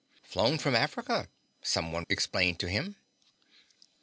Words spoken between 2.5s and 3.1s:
to him.